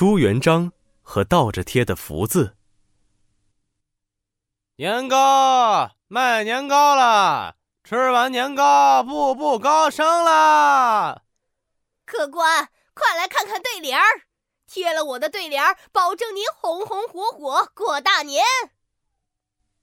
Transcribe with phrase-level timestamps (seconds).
[0.00, 0.72] 朱元璋
[1.02, 2.56] 和倒着贴的福字。
[4.76, 11.24] 年糕卖年糕了，吃完年糕步步高升啦！
[12.06, 14.22] 客官，快来看看对联儿，
[14.66, 18.42] 贴了我的对联儿，保证您红红火火过大年。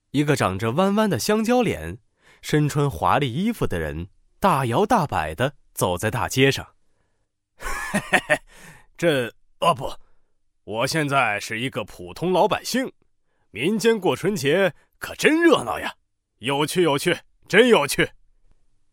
[0.10, 2.00] 一个长着弯弯的香蕉脸、
[2.42, 4.10] 身穿华丽衣服的人，
[4.40, 6.74] 大摇大摆的走在大街上。
[7.60, 8.42] 嘿嘿嘿，
[8.98, 9.28] 这
[9.60, 9.94] 哦不，
[10.68, 12.92] 我现在是一个普通老百姓，
[13.52, 14.74] 民间过春节。
[15.00, 15.94] 可真热闹呀，
[16.40, 17.18] 有趣有趣，
[17.48, 18.10] 真有趣。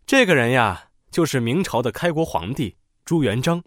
[0.06, 3.64] 这个人呀，就是明朝的开国皇帝朱元璋。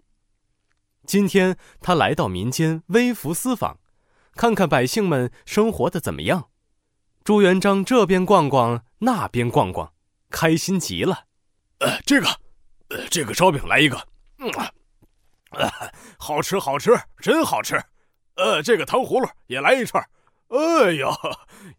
[1.04, 3.78] 今天他来到民间微服私访，
[4.32, 6.48] 看看百姓们生活的怎么样。
[7.22, 9.92] 朱元璋这边逛逛，那边逛逛，
[10.30, 11.26] 开心极了。
[11.80, 12.26] 呃，这个，
[12.88, 14.02] 呃，这个烧饼来一个，
[14.38, 14.50] 嗯，
[15.50, 15.70] 呃，
[16.18, 17.78] 好吃好吃，真好吃。
[18.38, 20.02] 呃，这个糖葫芦也来一串。
[20.48, 21.08] 哎呀，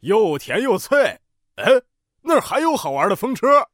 [0.02, 1.22] 又甜又脆！
[1.56, 1.82] 哎，
[2.24, 3.70] 那儿还有好玩的风车。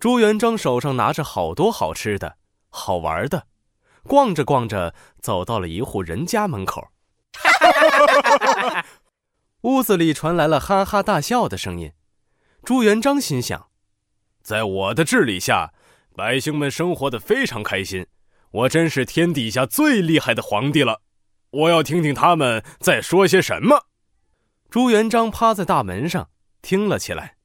[0.00, 2.38] 朱元璋手上拿着好多好吃的、
[2.70, 3.46] 好玩的，
[4.02, 6.88] 逛着逛着，走到了一户人家门口。
[9.62, 11.92] 屋子里传来了哈哈大笑的声音。
[12.64, 13.68] 朱元璋心想：
[14.42, 15.74] 在我的治理下，
[16.14, 18.06] 百姓们生活的非常开心，
[18.50, 21.02] 我真是天底下最厉害的皇帝了。
[21.56, 23.86] 我要听听他们在说些什么。
[24.68, 26.28] 朱元璋趴在大门上
[26.60, 27.36] 听了起来。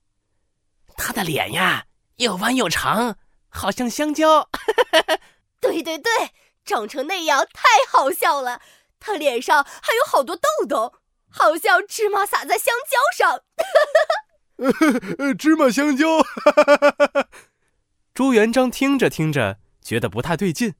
[0.98, 1.86] 他的脸呀，
[2.18, 3.16] 又弯又长，
[3.48, 4.50] 好像香蕉。
[5.62, 6.12] 对对对，
[6.66, 8.62] 长成那样太好笑了。
[9.00, 10.94] 他脸上还有好多痘痘，
[11.30, 13.42] 好像芝麻撒在香蕉上。
[15.40, 16.08] 芝麻香蕉。
[18.14, 20.76] 朱元璋听着听着，觉得不太对劲。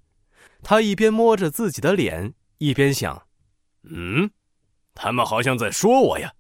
[0.62, 3.28] 他一边摸着自己的脸，一边想：
[3.82, 4.30] 嗯。
[4.94, 6.36] 他们好像在说我呀，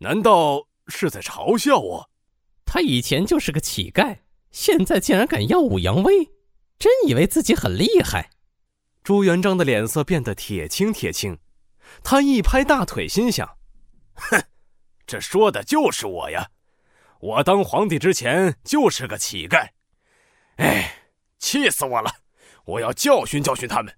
[0.00, 2.10] 难道是在嘲笑我？
[2.66, 4.18] 他以前就是个乞丐，
[4.50, 6.26] 现在竟然敢耀武扬威，
[6.78, 8.28] 真以为自己很厉害。
[9.02, 11.38] 朱元璋的脸色变得铁青铁青，
[12.02, 13.56] 他一拍大腿，心想：
[14.12, 14.44] 哼，
[15.06, 16.50] 这说的就是我呀！
[17.20, 19.70] 我当皇帝之前就是个乞丐，
[20.56, 21.04] 哎，
[21.38, 22.10] 气死我了！
[22.66, 23.96] 我要教训教训他们。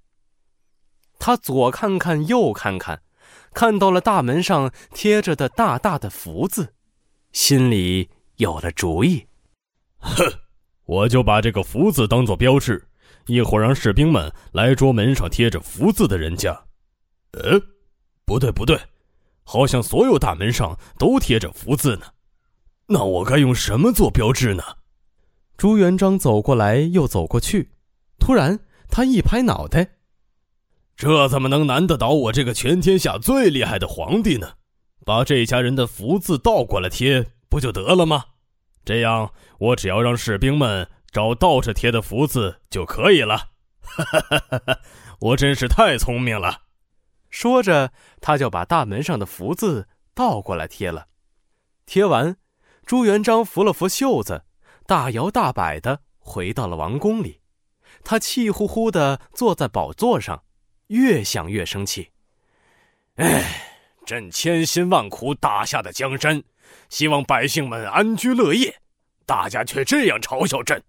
[1.18, 3.02] 他左看看，右看看。
[3.52, 6.74] 看到了大门上贴着的大大的福字，
[7.32, 9.26] 心里有了主意。
[9.98, 10.30] 哼，
[10.84, 12.86] 我就把这个福字当做标志，
[13.26, 16.52] 一会儿让士兵们来捉门上贴着福字的人家。
[17.32, 17.58] 呃，
[18.26, 18.78] 不对不对，
[19.42, 22.06] 好像所有大门上都贴着福字呢。
[22.88, 24.62] 那我该用什么做标志呢？
[25.56, 27.70] 朱元璋走过来又走过去，
[28.18, 28.60] 突然
[28.90, 29.95] 他一拍脑袋。
[30.96, 34.54] 这怎么能难得倒我这个全天下最厉害的皇帝呢？
[35.04, 38.24] 把这家人的福字倒过来贴不就得了吗？
[38.82, 43.50] 这样我只要让士兵们找倒着贴的福字就可以了。
[43.80, 44.78] 哈哈哈哈哈！
[45.20, 46.62] 我真是太聪明了。
[47.28, 47.92] 说着，
[48.22, 51.08] 他就把大门上的福字倒过来贴了。
[51.84, 52.36] 贴完，
[52.86, 54.44] 朱元璋扶了扶袖子，
[54.86, 57.42] 大摇大摆的回到了王宫里。
[58.02, 60.44] 他气呼呼的坐在宝座上。
[60.88, 62.10] 越想越生气，
[63.16, 66.42] 哎，朕千辛万苦打下的江山，
[66.88, 68.80] 希望百姓们安居乐业，
[69.24, 70.82] 大家却这样嘲笑朕。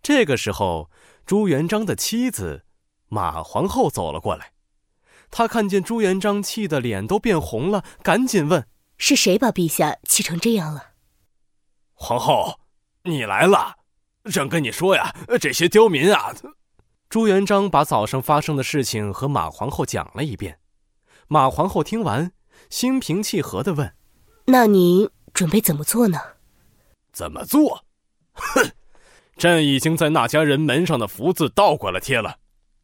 [0.00, 0.90] 这个时候，
[1.26, 2.64] 朱元璋的妻子
[3.08, 4.52] 马皇后走了过来，
[5.30, 8.66] 她看见朱元璋气得脸都变红了，赶紧问
[8.98, 10.92] ：“是谁把陛下气成这样了？”
[11.94, 12.60] 皇后，
[13.02, 13.76] 你来了，
[14.24, 16.32] 朕跟你说呀，这些刁民啊。
[17.12, 20.58] 朱元璋把早上发生的事情和马皇后讲了一遍。
[21.28, 22.32] 马皇后听完，
[22.70, 23.94] 心平气和的问
[24.48, 26.18] ：“那您准备怎么做呢
[27.12, 27.84] ？”“怎么做？
[28.32, 28.66] 哼，
[29.36, 32.38] 朕已经在那家人门上的福字倒过来贴了。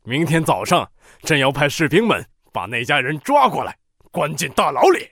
[0.04, 0.90] 明天早上，
[1.22, 2.22] 朕要派士兵们
[2.52, 3.78] 把那家人抓过来，
[4.12, 5.08] 关进大牢里。”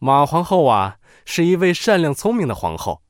[0.00, 0.96] 马皇后啊，
[1.26, 3.02] 是一位善良聪明的皇后，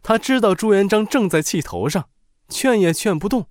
[0.00, 2.08] 她知道朱元璋正在气头上，
[2.48, 3.48] 劝也劝不动。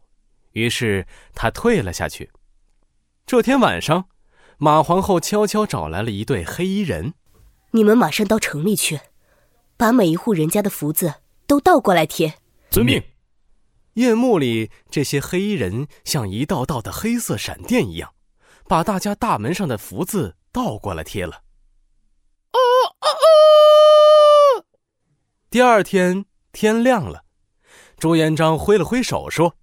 [0.53, 2.31] 于是他退了下去。
[3.25, 4.09] 这天晚上，
[4.57, 7.13] 马皇后悄悄找来了一对黑衣人
[7.71, 9.00] ：“你们马上到城里去，
[9.77, 11.15] 把每一户人家的福字
[11.48, 12.36] 都倒过来贴。”
[12.69, 13.01] 遵命。
[13.94, 18.13] 夜幕里，这些黑衣人像一道道的黑色闪电一样，
[18.68, 21.44] 把大家大门上的福字倒过来贴了。
[22.53, 22.59] 哦
[23.00, 23.07] 哦
[24.59, 24.65] 哦！
[25.50, 27.24] 第二天天亮了，
[27.98, 29.56] 朱元璋挥了挥手说。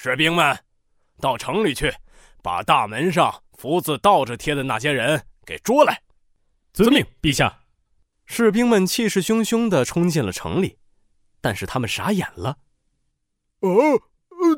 [0.00, 0.56] 士兵们，
[1.20, 1.92] 到城里去，
[2.40, 6.00] 把大门上福字倒着贴的那些人给捉来。
[6.72, 7.62] 遵命，陛下。
[8.24, 10.78] 士兵们气势汹汹地冲进了城里，
[11.40, 12.58] 但是他们傻眼了。
[13.58, 14.00] 哦，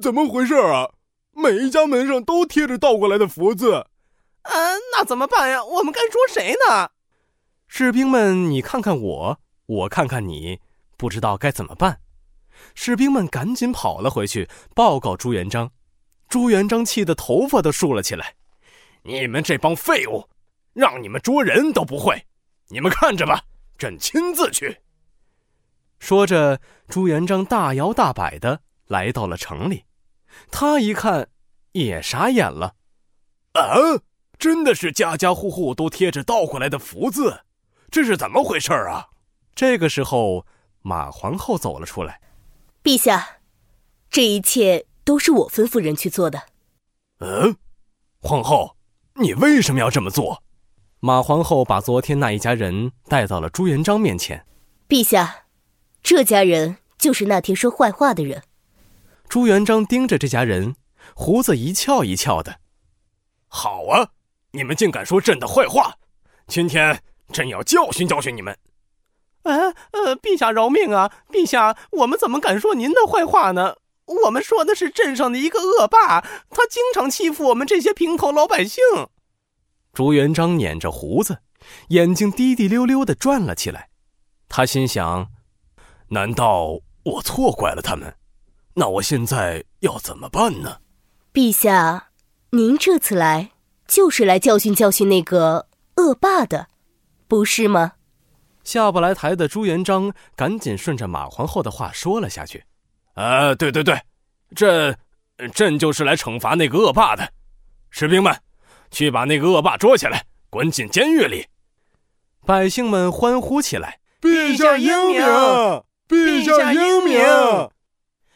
[0.03, 0.91] 怎么回事啊？
[1.33, 3.87] 每一家门上都贴着倒过来的福字。
[4.43, 5.65] 嗯，那怎么办呀？
[5.65, 6.91] 我们该捉谁呢？
[7.67, 10.61] 士兵们，你看看我，我看看你，
[10.99, 12.03] 不知道该怎么办。
[12.75, 15.71] 士兵们赶紧跑了回去，报告朱元璋。
[16.29, 18.35] 朱元璋气得头发都竖了起来
[19.03, 20.29] ：“你们这帮废物，
[20.73, 22.27] 让你们捉人都不会，
[22.69, 23.43] 你们看着吧，
[23.77, 24.79] 朕亲自去。”
[25.99, 29.85] 说着，朱元璋大摇大摆的来到了城里。
[30.51, 31.29] 他一看，
[31.73, 32.77] 也傻眼了
[33.55, 34.01] ：“啊，
[34.39, 37.41] 真的是家家户户都贴着倒过来的福字。”
[37.91, 39.09] 这是怎么回事啊？
[39.53, 40.47] 这个时候，
[40.83, 42.21] 马皇后走了出来。
[42.83, 43.39] 陛下，
[44.11, 46.45] 这一切都是我吩咐人去做的。
[47.19, 47.57] 嗯，
[48.21, 48.77] 皇后，
[49.15, 50.43] 你为什么要这么做？
[51.01, 54.47] 马皇后把昨天那一家人带到了朱元璋面前。
[54.89, 55.47] 陛下，
[56.03, 58.43] 这家人就是那天说坏话的人。
[59.29, 60.75] 朱元璋盯着这家人，
[61.15, 62.61] 胡子一翘一翘的。
[63.49, 64.11] 好啊，
[64.53, 65.95] 你们竟敢说朕的坏话！
[66.47, 67.03] 今天。
[67.33, 68.59] 朕要教训教训你们！
[69.43, 71.11] 哎，呃，陛下饶命啊！
[71.31, 73.77] 陛下，我们怎么敢说您的坏话呢？
[74.25, 76.21] 我们说的是镇上的一个恶霸，
[76.51, 78.83] 他经常欺负我们这些平头老百姓。
[79.93, 81.39] 朱元璋捻着胡子，
[81.89, 83.89] 眼睛滴滴溜溜的转了起来。
[84.49, 85.29] 他心想：
[86.09, 88.15] 难道我错怪了他们？
[88.75, 90.79] 那我现在要怎么办呢？
[91.33, 92.11] 陛下，
[92.51, 93.53] 您这次来
[93.87, 96.67] 就是来教训教训那个恶霸的。
[97.29, 97.93] 不是吗？
[98.71, 102.63] 下不来台的朱元璋赶紧顺着马皇后的话说了下去
[103.15, 104.01] ：“啊，对对对，
[104.55, 104.97] 朕，
[105.53, 107.33] 朕就是来惩罚那个恶霸的。
[107.91, 108.33] 士兵们，
[108.93, 111.49] 去把那个恶霸捉起来，关进监狱里。”
[112.47, 115.21] 百姓们欢呼起来：“陛下英明！
[116.09, 117.21] 陛下英明！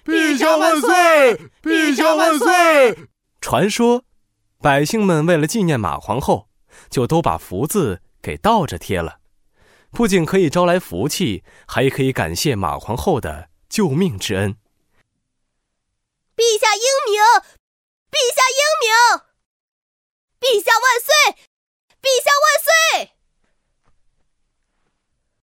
[0.04, 1.36] 陛下万岁！
[1.62, 2.98] 陛下万岁！”
[3.40, 4.02] 传说，
[4.60, 6.48] 百姓们为了纪念马皇后，
[6.90, 8.00] 就都把福字。
[8.20, 9.18] 给倒着贴了，
[9.94, 14.56] 不仅可以招来福气，还可以感谢马皇后的救命之恩。
[16.36, 17.22] 陛下英明，
[18.10, 18.90] 陛下英明，
[20.40, 21.14] 陛下万岁，
[22.02, 23.13] 陛下万岁。